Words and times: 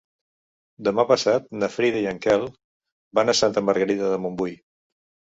Demà 0.85 1.03
passat 1.09 1.43
na 1.63 1.67
Frida 1.73 1.99
i 2.05 2.07
en 2.11 2.21
Quel 2.23 2.45
van 3.19 3.29
a 3.33 3.35
Santa 3.41 3.63
Margarida 3.67 4.09
de 4.15 4.19
Montbui. 4.25 4.57